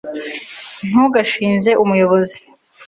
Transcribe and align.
ntugashinje 0.89 1.71
umuyobozi 1.83 2.37